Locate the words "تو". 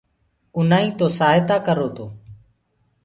0.97-1.05, 1.95-2.05